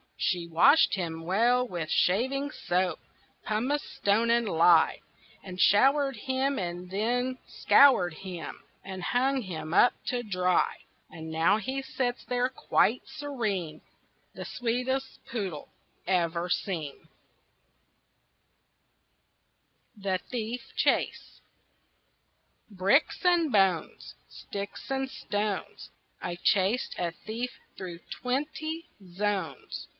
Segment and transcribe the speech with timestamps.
[0.17, 2.99] She washed him well with shaving soap,
[3.43, 5.01] Pumice stone and lye,
[5.45, 10.77] She showered him and she scoured him And she hung him up to dry.
[11.09, 13.81] And now he sits there quite serene,
[14.33, 15.69] The sweetest poodle
[16.07, 17.07] ever seen.
[19.97, 21.41] [Illustration: TRANSFORMATION] THE THIEF CHASE
[22.69, 24.15] Bricks and bones!
[24.29, 25.89] Sticks and stones!
[26.21, 29.87] I chased a thief through twenty zones.